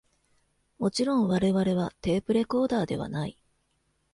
[0.79, 3.37] もちろん我々はテープレコーダーではない